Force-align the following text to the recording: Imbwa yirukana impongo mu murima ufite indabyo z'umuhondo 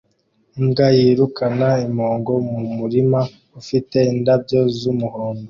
Imbwa 0.59 0.87
yirukana 0.97 1.69
impongo 1.87 2.33
mu 2.49 2.59
murima 2.77 3.19
ufite 3.59 3.97
indabyo 4.13 4.59
z'umuhondo 4.77 5.39